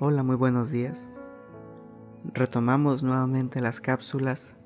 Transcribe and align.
Hola, 0.00 0.22
muy 0.22 0.36
buenos 0.36 0.70
días. 0.70 1.08
Retomamos 2.32 3.02
nuevamente 3.02 3.60
las 3.60 3.80
cápsulas 3.80 4.56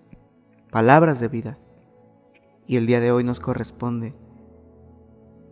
Palabras 0.70 1.18
de 1.18 1.28
vida. 1.28 1.58
Y 2.66 2.76
el 2.76 2.86
día 2.86 3.00
de 3.00 3.10
hoy 3.10 3.24
nos 3.24 3.40
corresponde 3.40 4.14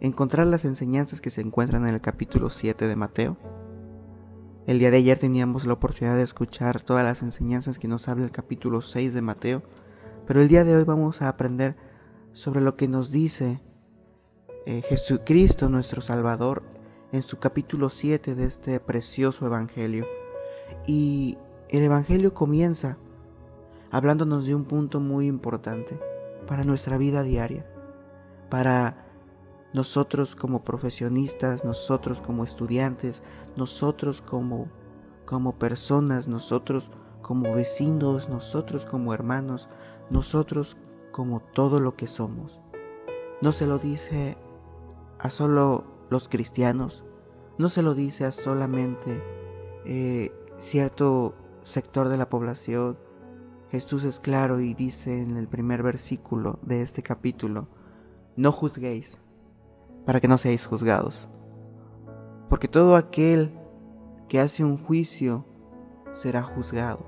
encontrar 0.00 0.46
las 0.46 0.66
enseñanzas 0.66 1.22
que 1.22 1.30
se 1.30 1.40
encuentran 1.40 1.86
en 1.86 1.94
el 1.94 2.02
capítulo 2.02 2.50
7 2.50 2.86
de 2.86 2.96
Mateo. 2.96 3.38
El 4.66 4.78
día 4.78 4.90
de 4.90 4.98
ayer 4.98 5.18
teníamos 5.18 5.64
la 5.64 5.72
oportunidad 5.72 6.16
de 6.16 6.22
escuchar 6.22 6.82
todas 6.82 7.04
las 7.04 7.22
enseñanzas 7.22 7.78
que 7.78 7.88
nos 7.88 8.08
habla 8.08 8.24
el 8.24 8.30
capítulo 8.30 8.82
6 8.82 9.14
de 9.14 9.22
Mateo, 9.22 9.62
pero 10.26 10.42
el 10.42 10.48
día 10.48 10.64
de 10.64 10.76
hoy 10.76 10.84
vamos 10.84 11.22
a 11.22 11.28
aprender 11.28 11.76
sobre 12.32 12.60
lo 12.60 12.76
que 12.76 12.88
nos 12.88 13.10
dice 13.10 13.62
eh, 14.66 14.82
Jesucristo 14.82 15.68
nuestro 15.68 16.02
Salvador 16.02 16.64
en 17.12 17.22
su 17.22 17.38
capítulo 17.38 17.88
7 17.88 18.34
de 18.34 18.46
este 18.46 18.80
precioso 18.80 19.46
Evangelio. 19.46 20.06
Y 20.88 21.38
el 21.68 21.84
Evangelio 21.84 22.34
comienza 22.34 22.98
hablándonos 23.92 24.44
de 24.44 24.56
un 24.56 24.64
punto 24.64 24.98
muy 24.98 25.28
importante 25.28 26.00
para 26.48 26.64
nuestra 26.64 26.98
vida 26.98 27.22
diaria, 27.22 27.64
para 28.50 29.06
nosotros 29.72 30.34
como 30.34 30.64
profesionistas, 30.64 31.64
nosotros 31.64 32.20
como 32.20 32.42
estudiantes, 32.42 33.22
nosotros 33.54 34.20
como, 34.20 34.66
como 35.26 35.52
personas, 35.60 36.26
nosotros 36.26 36.90
como 37.22 37.54
vecinos, 37.54 38.28
nosotros 38.28 38.84
como 38.84 39.14
hermanos, 39.14 39.68
nosotros 40.10 40.76
como 41.12 41.38
todo 41.38 41.78
lo 41.78 41.94
que 41.94 42.08
somos. 42.08 42.60
No 43.40 43.52
se 43.52 43.66
lo 43.66 43.78
dice 43.78 44.36
a 45.18 45.30
solo 45.30 45.84
los 46.10 46.28
cristianos, 46.28 47.04
no 47.58 47.68
se 47.68 47.82
lo 47.82 47.94
dice 47.94 48.24
a 48.24 48.32
solamente 48.32 49.22
eh, 49.84 50.32
cierto 50.60 51.34
sector 51.64 52.08
de 52.08 52.16
la 52.16 52.28
población. 52.28 52.98
Jesús 53.70 54.04
es 54.04 54.20
claro 54.20 54.60
y 54.60 54.74
dice 54.74 55.20
en 55.20 55.36
el 55.36 55.48
primer 55.48 55.82
versículo 55.82 56.58
de 56.62 56.82
este 56.82 57.02
capítulo, 57.02 57.68
no 58.36 58.52
juzguéis 58.52 59.18
para 60.04 60.20
que 60.20 60.28
no 60.28 60.38
seáis 60.38 60.66
juzgados. 60.66 61.28
Porque 62.48 62.68
todo 62.68 62.96
aquel 62.96 63.58
que 64.28 64.38
hace 64.40 64.64
un 64.64 64.78
juicio 64.78 65.44
será 66.12 66.42
juzgado. 66.42 67.06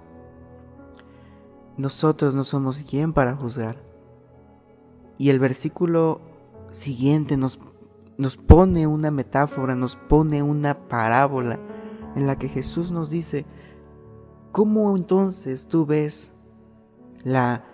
Nosotros 1.77 2.35
no 2.35 2.43
somos 2.43 2.79
quien 2.81 3.13
para 3.13 3.37
juzgar. 3.37 3.77
Y 5.17 5.31
el 5.31 5.39
versículo 5.39 6.21
siguiente 6.73 7.37
nos, 7.37 7.59
nos 8.19 8.37
pone 8.37 8.89
una 8.89 9.13
metáfora, 9.13 9.77
nos 9.77 9.97
pone 9.97 10.43
una 10.43 10.89
parábola 10.89 11.59
en 12.17 12.27
la 12.27 12.37
que 12.37 12.49
Jesús 12.49 12.91
nos 12.91 13.11
dice, 13.11 13.47
¿cómo 14.51 14.95
entonces 14.97 15.67
tú 15.67 15.87
ves 15.87 16.33
la 17.23 17.65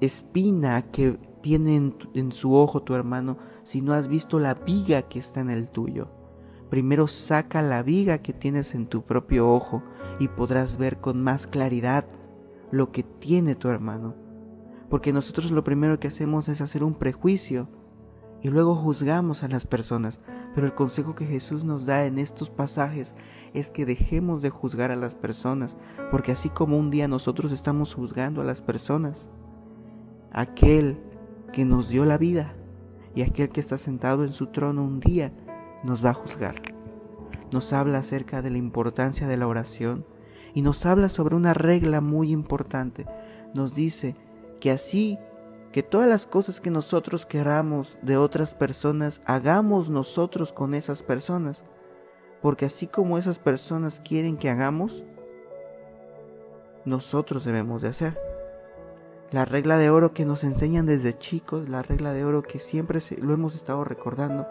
espina 0.00 0.90
que 0.90 1.18
tiene 1.42 1.92
en, 2.14 2.32
su 2.32 2.54
ojo 2.54 2.82
tu 2.82 2.94
hermano 2.94 3.36
si 3.62 3.82
no 3.82 3.92
has 3.92 4.08
visto 4.08 4.38
la 4.38 4.54
viga 4.54 5.02
que 5.02 5.18
está 5.18 5.40
en 5.40 5.50
el 5.50 5.68
tuyo? 5.68 6.08
Primero 6.70 7.06
saca 7.06 7.60
la 7.60 7.82
viga 7.82 8.18
que 8.18 8.32
tienes 8.32 8.74
en 8.74 8.86
tu 8.86 9.02
propio 9.02 9.52
ojo 9.52 9.82
y 10.18 10.28
podrás 10.28 10.78
ver 10.78 10.98
con 10.98 11.22
más 11.22 11.46
claridad 11.46 12.06
lo 12.70 12.90
que 12.90 13.02
tiene 13.02 13.54
tu 13.54 13.68
hermano. 13.68 14.14
Porque 14.88 15.12
nosotros 15.12 15.50
lo 15.50 15.62
primero 15.62 16.00
que 16.00 16.08
hacemos 16.08 16.48
es 16.48 16.62
hacer 16.62 16.82
un 16.82 16.94
prejuicio 16.94 17.68
y 18.42 18.48
luego 18.48 18.74
juzgamos 18.76 19.42
a 19.42 19.48
las 19.48 19.66
personas. 19.66 20.20
Pero 20.54 20.66
el 20.66 20.74
consejo 20.74 21.14
que 21.14 21.26
Jesús 21.26 21.64
nos 21.64 21.86
da 21.86 22.06
en 22.06 22.18
estos 22.18 22.50
pasajes 22.50 23.14
es 23.54 23.70
que 23.70 23.86
dejemos 23.86 24.42
de 24.42 24.50
juzgar 24.50 24.90
a 24.90 24.96
las 24.96 25.14
personas, 25.14 25.76
porque 26.10 26.32
así 26.32 26.48
como 26.48 26.78
un 26.78 26.90
día 26.90 27.08
nosotros 27.08 27.52
estamos 27.52 27.94
juzgando 27.94 28.40
a 28.40 28.44
las 28.44 28.62
personas, 28.62 29.28
aquel 30.32 30.98
que 31.52 31.64
nos 31.64 31.88
dio 31.88 32.04
la 32.04 32.18
vida 32.18 32.54
y 33.14 33.22
aquel 33.22 33.50
que 33.50 33.60
está 33.60 33.78
sentado 33.78 34.24
en 34.24 34.32
su 34.32 34.48
trono 34.48 34.84
un 34.84 35.00
día 35.00 35.32
nos 35.82 36.04
va 36.04 36.10
a 36.10 36.14
juzgar. 36.14 36.62
Nos 37.52 37.72
habla 37.72 37.98
acerca 37.98 38.42
de 38.42 38.50
la 38.50 38.58
importancia 38.58 39.26
de 39.26 39.36
la 39.36 39.46
oración 39.46 40.04
y 40.54 40.62
nos 40.62 40.84
habla 40.86 41.08
sobre 41.08 41.34
una 41.34 41.54
regla 41.54 42.00
muy 42.00 42.30
importante. 42.30 43.06
Nos 43.54 43.74
dice 43.74 44.16
que 44.60 44.70
así 44.70 45.18
que 45.78 45.84
todas 45.84 46.08
las 46.08 46.26
cosas 46.26 46.60
que 46.60 46.72
nosotros 46.72 47.24
queramos 47.24 48.00
de 48.02 48.16
otras 48.16 48.52
personas, 48.52 49.22
hagamos 49.26 49.88
nosotros 49.88 50.52
con 50.52 50.74
esas 50.74 51.04
personas. 51.04 51.64
Porque 52.42 52.66
así 52.66 52.88
como 52.88 53.16
esas 53.16 53.38
personas 53.38 54.00
quieren 54.00 54.38
que 54.38 54.50
hagamos, 54.50 55.04
nosotros 56.84 57.44
debemos 57.44 57.80
de 57.80 57.90
hacer. 57.90 58.20
La 59.30 59.44
regla 59.44 59.78
de 59.78 59.88
oro 59.88 60.14
que 60.14 60.24
nos 60.24 60.42
enseñan 60.42 60.84
desde 60.84 61.16
chicos, 61.16 61.68
la 61.68 61.84
regla 61.84 62.12
de 62.12 62.24
oro 62.24 62.42
que 62.42 62.58
siempre 62.58 62.98
lo 63.22 63.32
hemos 63.32 63.54
estado 63.54 63.84
recordando, 63.84 64.48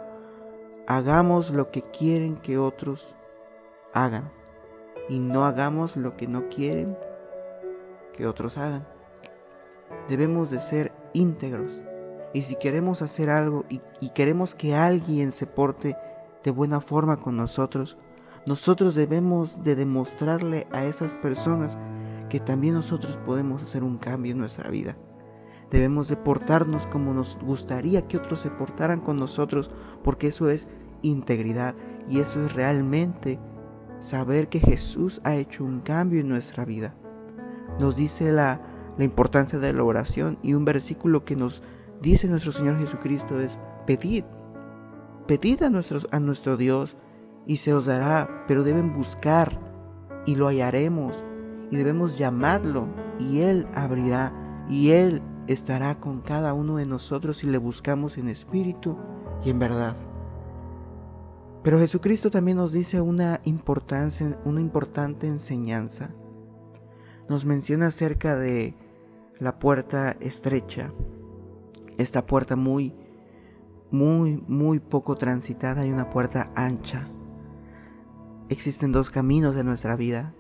hagamos 0.88 1.50
lo 1.50 1.72
que 1.72 1.82
quieren 1.82 2.38
que 2.38 2.58
otros 2.58 3.14
hagan 3.92 4.32
y 5.10 5.20
no 5.20 5.44
hagamos 5.44 5.98
lo 5.98 6.16
que 6.16 6.26
no 6.26 6.48
quieren 6.48 6.98
que 8.14 8.28
otros 8.28 8.58
hagan. 8.58 8.88
Debemos 10.08 10.52
de 10.52 10.62
ser 10.62 10.97
íntegros 11.14 11.72
y 12.34 12.44
si 12.44 12.56
queremos 12.56 13.02
hacer 13.02 13.30
algo 13.30 13.66
y, 13.70 13.80
queremos 14.10 14.54
que 14.54 14.76
alguien 14.76 15.32
se 15.32 15.48
porte 15.48 15.96
de 16.44 16.52
buena 16.52 16.82
forma 16.82 17.18
con 17.18 17.38
nosotros, 17.38 17.98
nosotros 18.46 18.96
debemos 18.96 19.64
de 19.64 19.76
demostrarle 19.76 20.68
a 20.72 20.86
esas 20.86 21.14
personas 21.16 21.76
que 22.30 22.40
también 22.40 22.76
nosotros 22.76 23.18
podemos 23.26 23.64
hacer 23.64 23.84
un 23.84 23.98
cambio 23.98 24.34
en 24.34 24.38
nuestra 24.38 24.70
vida. 24.70 24.98
Debemos 25.72 26.08
de 26.08 26.16
portarnos 26.16 26.86
como 26.88 27.14
nos 27.14 27.38
gustaría 27.42 28.08
que 28.08 28.18
otros 28.18 28.42
se 28.42 28.50
portaran 28.50 29.02
con 29.02 29.18
nosotros, 29.18 29.72
porque 30.04 30.28
eso 30.28 30.50
es 30.50 30.68
integridad 31.02 31.76
y 32.08 32.20
eso 32.20 32.46
es 32.46 32.54
realmente 32.54 33.40
saber 34.00 34.48
que 34.48 34.60
Jesús 34.60 35.22
ha 35.24 35.36
hecho 35.36 35.64
un 35.64 35.82
cambio 35.82 36.22
en 36.22 36.30
nuestra 36.30 36.66
vida. 36.66 36.94
Nos 37.80 37.98
dice 37.98 38.32
la, 38.32 38.62
la 38.98 39.04
importancia 39.04 39.60
de 39.60 39.74
la 39.74 39.84
oración 39.84 40.38
y 40.42 40.54
un 40.54 40.66
versículo 40.66 41.24
que 41.24 41.36
nos 41.36 41.62
dice 42.02 42.28
nuestro 42.28 42.52
Señor 42.52 42.78
Jesucristo 42.78 43.40
es, 43.40 43.58
pedid, 43.86 44.24
pedid 45.28 45.64
a, 45.64 45.68
a 45.68 46.20
nuestro 46.20 46.58
Dios 46.58 46.96
y 47.46 47.58
se 47.58 47.74
os 47.74 47.86
dará, 47.86 48.46
pero 48.48 48.64
deben 48.64 48.94
buscar 48.94 49.60
y 50.26 50.36
lo 50.36 50.48
hallaremos 50.48 51.24
y 51.72 51.78
debemos 51.78 52.18
llamarlo 52.18 52.88
y 53.20 53.40
Él 53.42 53.68
abrirá 53.76 54.34
y 54.70 54.92
Él 54.92 55.22
estará 55.48 56.00
con 56.00 56.22
cada 56.22 56.54
uno 56.54 56.78
de 56.78 56.86
nosotros 56.86 57.38
si 57.38 57.48
le 57.48 57.58
buscamos 57.58 58.18
en 58.18 58.30
espíritu 58.30 58.98
y 59.44 59.50
en 59.50 59.60
verdad. 59.60 59.96
Pero 61.64 61.80
Jesucristo 61.80 62.32
también 62.32 62.58
nos 62.58 62.72
dice 62.72 63.02
una, 63.02 63.42
importancia, 63.44 64.40
una 64.46 64.62
importante 64.62 65.28
enseñanza. 65.28 66.10
Nos 67.28 67.46
menciona 67.46 67.88
acerca 67.88 68.38
de 68.38 68.74
la 69.40 69.60
puerta 69.60 70.18
estrecha, 70.20 70.92
esta 71.98 72.26
puerta 72.26 72.56
muy, 72.56 72.94
muy, 73.92 74.44
muy 74.48 74.80
poco 74.80 75.16
transitada 75.16 75.86
y 75.86 75.92
una 75.92 76.10
puerta 76.10 76.52
ancha. 76.56 77.08
Existen 78.50 78.92
dos 78.92 79.10
caminos 79.10 79.56
de 79.56 79.64
nuestra 79.64 79.96
vida, 79.96 80.34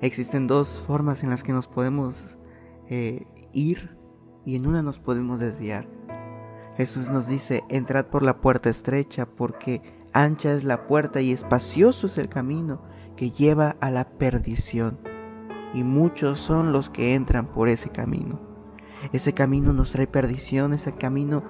Existen 0.00 0.46
dos 0.46 0.82
formas 0.86 1.22
en 1.22 1.28
las 1.28 1.42
que 1.42 1.52
nos 1.52 1.66
podemos 1.66 2.38
eh, 2.88 3.26
ir 3.52 3.98
y 4.46 4.56
en 4.56 4.66
una 4.66 4.82
nos 4.82 4.98
podemos 4.98 5.38
desviar. 5.38 5.86
Jesús 6.76 7.10
nos 7.10 7.26
dice, 7.26 7.64
entrad 7.68 8.06
por 8.06 8.22
la 8.22 8.40
puerta 8.40 8.70
estrecha 8.70 9.26
porque 9.26 9.82
ancha 10.14 10.54
es 10.54 10.64
la 10.64 10.86
puerta 10.86 11.20
y 11.20 11.32
espacioso 11.32 12.06
es 12.06 12.16
el 12.16 12.30
camino 12.30 12.80
que 13.16 13.30
lleva 13.30 13.76
a 13.80 13.90
la 13.90 14.08
perdición. 14.08 15.09
Y 15.74 15.84
muchos 15.84 16.40
son 16.40 16.72
los 16.72 16.90
que 16.90 17.14
entran 17.14 17.46
por 17.46 17.68
ese 17.68 17.90
camino. 17.90 18.40
Ese 19.12 19.32
camino 19.32 19.72
nos 19.72 19.92
trae 19.92 20.06
perdición, 20.06 20.72
ese 20.72 20.92
camino 20.92 21.42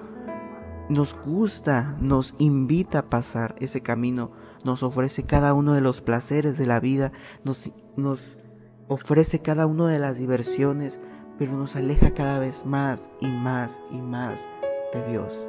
nos 0.89 1.15
gusta, 1.15 1.95
nos 1.99 2.35
invita 2.37 2.99
a 2.99 3.09
pasar, 3.09 3.55
ese 3.59 3.81
camino 3.81 4.31
nos 4.63 4.83
ofrece 4.83 5.23
cada 5.23 5.53
uno 5.53 5.73
de 5.73 5.81
los 5.81 6.01
placeres 6.01 6.57
de 6.57 6.65
la 6.65 6.79
vida, 6.79 7.11
nos, 7.43 7.69
nos 7.95 8.37
ofrece 8.87 9.39
cada 9.39 9.65
una 9.67 9.87
de 9.87 9.99
las 9.99 10.17
diversiones, 10.17 10.99
pero 11.39 11.53
nos 11.53 11.75
aleja 11.75 12.13
cada 12.13 12.39
vez 12.39 12.65
más 12.65 13.09
y 13.19 13.27
más 13.27 13.79
y 13.89 14.01
más 14.01 14.39
de 14.93 15.11
Dios. 15.11 15.47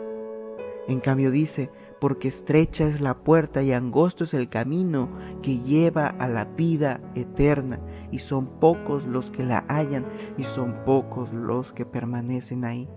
En 0.89 1.01
cambio 1.01 1.31
dice, 1.31 1.71
porque 2.01 2.29
estrecha 2.29 2.87
es 2.87 3.01
la 3.01 3.15
puerta 3.15 3.63
y 3.63 3.73
angosto 3.73 4.25
es 4.25 4.35
el 4.35 4.49
camino 4.49 5.09
que 5.43 5.59
lleva 5.59 6.07
a 6.07 6.29
la 6.29 6.45
vida 6.45 7.01
eterna, 7.15 7.79
y 8.13 8.21
son 8.21 8.61
pocos 8.61 9.07
los 9.07 9.31
que 9.33 9.43
la 9.43 9.65
hallan 9.69 10.05
y 10.39 10.45
son 10.45 10.85
pocos 10.85 11.33
los 11.33 11.73
que 11.73 11.85
permanecen 11.85 12.65
ahí. 12.65 12.89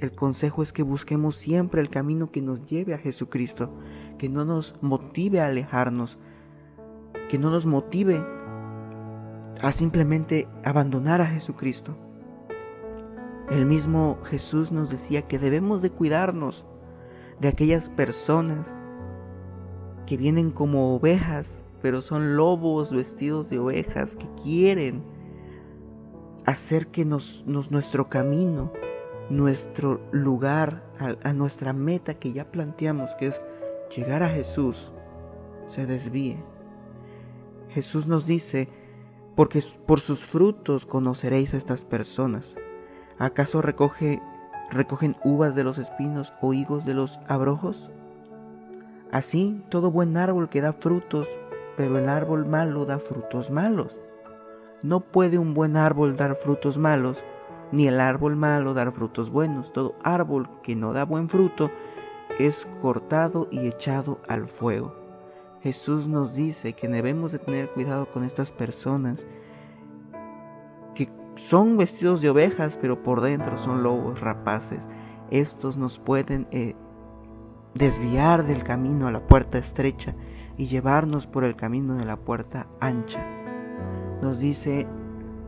el 0.00 0.12
consejo 0.12 0.62
es 0.62 0.72
que 0.72 0.82
busquemos 0.82 1.36
siempre 1.36 1.82
el 1.82 1.90
camino 1.90 2.32
que 2.32 2.40
nos 2.40 2.64
lleve 2.64 2.94
a 2.94 2.98
Jesucristo, 2.98 3.70
que 4.18 4.30
no 4.30 4.46
nos 4.46 4.74
motive 4.80 5.40
a 5.40 5.46
alejarnos, 5.46 6.18
que 7.28 7.38
no 7.38 7.50
nos 7.50 7.66
motive 7.66 8.24
a 9.60 9.72
simplemente 9.72 10.48
abandonar 10.64 11.20
a 11.20 11.26
Jesucristo. 11.26 11.94
El 13.50 13.66
mismo 13.66 14.18
Jesús 14.24 14.72
nos 14.72 14.90
decía 14.90 15.22
que 15.22 15.38
debemos 15.38 15.82
de 15.82 15.90
cuidarnos 15.90 16.64
de 17.40 17.48
aquellas 17.48 17.88
personas 17.88 18.72
que 20.06 20.16
vienen 20.16 20.50
como 20.50 20.94
ovejas, 20.94 21.60
pero 21.82 22.02
son 22.02 22.36
lobos 22.36 22.92
vestidos 22.92 23.50
de 23.50 23.58
ovejas 23.58 24.16
que 24.16 24.26
quieren 24.42 25.02
hacer 26.46 26.88
que 26.88 27.04
nuestro 27.04 28.08
camino, 28.08 28.72
nuestro 29.28 30.00
lugar, 30.12 30.82
a, 30.98 31.28
a 31.28 31.32
nuestra 31.32 31.72
meta 31.72 32.14
que 32.14 32.32
ya 32.32 32.50
planteamos, 32.50 33.14
que 33.16 33.28
es 33.28 33.40
llegar 33.94 34.22
a 34.22 34.28
Jesús, 34.28 34.92
se 35.66 35.86
desvíe. 35.86 36.38
Jesús 37.70 38.06
nos 38.06 38.26
dice, 38.26 38.68
porque 39.36 39.62
por 39.86 40.00
sus 40.00 40.26
frutos 40.26 40.86
conoceréis 40.86 41.54
a 41.54 41.56
estas 41.56 41.84
personas. 41.84 42.56
¿Acaso 43.18 43.62
recoge, 43.62 44.20
recogen 44.70 45.16
uvas 45.24 45.54
de 45.54 45.64
los 45.64 45.78
espinos 45.78 46.32
o 46.40 46.52
higos 46.52 46.84
de 46.84 46.94
los 46.94 47.18
abrojos? 47.28 47.90
Así, 49.12 49.62
todo 49.68 49.90
buen 49.90 50.16
árbol 50.16 50.48
que 50.48 50.60
da 50.60 50.72
frutos, 50.72 51.28
pero 51.80 51.96
el 51.96 52.10
árbol 52.10 52.44
malo 52.44 52.84
da 52.84 52.98
frutos 52.98 53.50
malos. 53.50 53.96
No 54.82 55.00
puede 55.00 55.38
un 55.38 55.54
buen 55.54 55.78
árbol 55.78 56.14
dar 56.14 56.34
frutos 56.34 56.76
malos, 56.76 57.24
ni 57.72 57.88
el 57.88 58.00
árbol 58.00 58.36
malo 58.36 58.74
dar 58.74 58.92
frutos 58.92 59.30
buenos. 59.30 59.72
Todo 59.72 59.94
árbol 60.02 60.46
que 60.62 60.76
no 60.76 60.92
da 60.92 61.06
buen 61.06 61.30
fruto 61.30 61.70
es 62.38 62.68
cortado 62.82 63.48
y 63.50 63.66
echado 63.66 64.18
al 64.28 64.46
fuego. 64.46 64.94
Jesús 65.62 66.06
nos 66.06 66.34
dice 66.34 66.74
que 66.74 66.86
debemos 66.86 67.32
de 67.32 67.38
tener 67.38 67.70
cuidado 67.70 68.04
con 68.12 68.24
estas 68.24 68.50
personas 68.50 69.26
son 71.36 71.78
vestidos 71.78 72.20
de 72.20 72.28
ovejas, 72.28 72.78
pero 72.78 73.02
por 73.02 73.22
dentro 73.22 73.56
son 73.56 73.82
lobos 73.82 74.20
rapaces. 74.20 74.86
Estos 75.30 75.78
nos 75.78 75.98
pueden 75.98 76.46
eh, 76.50 76.76
desviar 77.72 78.46
del 78.46 78.64
camino 78.64 79.06
a 79.06 79.12
la 79.12 79.26
puerta 79.26 79.56
estrecha 79.56 80.14
y 80.60 80.66
llevarnos 80.66 81.26
por 81.26 81.44
el 81.44 81.56
camino 81.56 81.94
de 81.94 82.04
la 82.04 82.16
puerta 82.16 82.66
ancha. 82.80 83.26
Nos 84.20 84.40
dice 84.40 84.86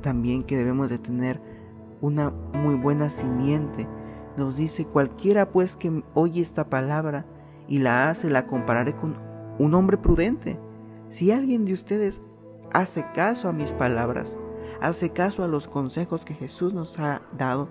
también 0.00 0.42
que 0.42 0.56
debemos 0.56 0.88
de 0.88 0.98
tener 0.98 1.38
una 2.00 2.30
muy 2.30 2.76
buena 2.76 3.10
simiente. 3.10 3.86
Nos 4.38 4.56
dice 4.56 4.86
cualquiera 4.86 5.50
pues 5.50 5.76
que 5.76 6.02
oye 6.14 6.40
esta 6.40 6.70
palabra 6.70 7.26
y 7.68 7.80
la 7.80 8.08
hace, 8.08 8.30
la 8.30 8.46
compararé 8.46 8.96
con 8.96 9.18
un 9.58 9.74
hombre 9.74 9.98
prudente. 9.98 10.58
Si 11.10 11.30
alguien 11.30 11.66
de 11.66 11.74
ustedes 11.74 12.22
hace 12.72 13.04
caso 13.14 13.50
a 13.50 13.52
mis 13.52 13.70
palabras 13.72 14.34
hace 14.80 15.10
caso 15.10 15.44
a 15.44 15.46
los 15.46 15.68
consejos 15.68 16.24
que 16.24 16.32
Jesús 16.32 16.72
nos 16.72 16.98
ha 16.98 17.20
dado, 17.36 17.68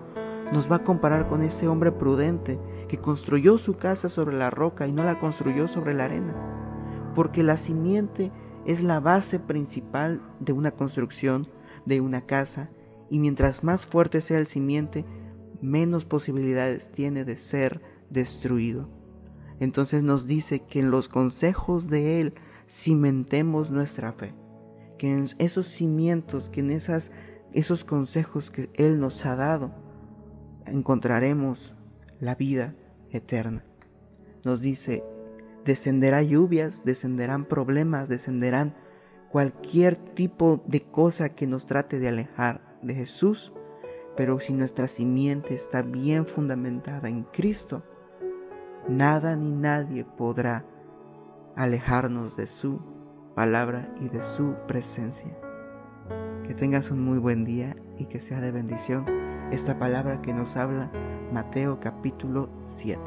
nos 0.52 0.70
va 0.70 0.76
a 0.76 0.84
comparar 0.84 1.28
con 1.28 1.42
ese 1.42 1.66
hombre 1.66 1.90
prudente 1.90 2.60
que 2.86 2.98
construyó 2.98 3.58
su 3.58 3.76
casa 3.76 4.08
sobre 4.08 4.36
la 4.36 4.48
roca 4.48 4.86
y 4.86 4.92
no 4.92 5.02
la 5.02 5.18
construyó 5.18 5.66
sobre 5.66 5.92
la 5.92 6.04
arena. 6.04 6.51
Porque 7.14 7.42
la 7.42 7.56
simiente 7.56 8.30
es 8.66 8.82
la 8.82 9.00
base 9.00 9.38
principal 9.38 10.22
de 10.40 10.52
una 10.52 10.72
construcción, 10.72 11.48
de 11.84 12.00
una 12.00 12.26
casa, 12.26 12.70
y 13.10 13.18
mientras 13.18 13.64
más 13.64 13.84
fuerte 13.84 14.20
sea 14.20 14.38
el 14.38 14.46
simiente, 14.46 15.04
menos 15.60 16.04
posibilidades 16.04 16.90
tiene 16.90 17.24
de 17.24 17.36
ser 17.36 17.82
destruido. 18.10 18.88
Entonces 19.60 20.02
nos 20.02 20.26
dice 20.26 20.60
que 20.60 20.80
en 20.80 20.90
los 20.90 21.08
consejos 21.08 21.88
de 21.88 22.20
Él 22.20 22.34
cimentemos 22.68 23.70
nuestra 23.70 24.12
fe 24.12 24.34
que 25.02 25.10
en 25.10 25.28
esos 25.38 25.66
cimientos, 25.66 26.48
que 26.48 26.60
en 26.60 26.70
esas, 26.70 27.10
esos 27.52 27.82
consejos 27.82 28.52
que 28.52 28.70
Él 28.74 29.00
nos 29.00 29.26
ha 29.26 29.34
dado, 29.34 29.74
encontraremos 30.64 31.74
la 32.20 32.36
vida 32.36 32.76
eterna. 33.10 33.64
Nos 34.44 34.60
dice, 34.60 35.02
descenderá 35.64 36.22
lluvias, 36.22 36.82
descenderán 36.84 37.44
problemas, 37.44 38.08
descenderán 38.08 38.74
cualquier 39.30 39.96
tipo 39.96 40.62
de 40.66 40.82
cosa 40.82 41.30
que 41.30 41.46
nos 41.46 41.66
trate 41.66 41.98
de 41.98 42.08
alejar 42.08 42.60
de 42.82 42.94
Jesús, 42.94 43.52
pero 44.16 44.40
si 44.40 44.52
nuestra 44.52 44.88
simiente 44.88 45.54
está 45.54 45.82
bien 45.82 46.26
fundamentada 46.26 47.08
en 47.08 47.22
Cristo, 47.24 47.82
nada 48.88 49.36
ni 49.36 49.50
nadie 49.50 50.04
podrá 50.04 50.64
alejarnos 51.56 52.36
de 52.36 52.46
su 52.46 52.80
palabra 53.34 53.88
y 54.00 54.08
de 54.08 54.22
su 54.22 54.54
presencia. 54.66 55.34
Que 56.46 56.54
tengas 56.54 56.90
un 56.90 57.02
muy 57.02 57.18
buen 57.18 57.44
día 57.44 57.76
y 57.98 58.06
que 58.06 58.20
sea 58.20 58.40
de 58.40 58.50
bendición 58.50 59.04
esta 59.50 59.78
palabra 59.78 60.20
que 60.22 60.32
nos 60.32 60.56
habla 60.56 60.90
Mateo 61.32 61.78
capítulo 61.80 62.50
7. 62.64 63.00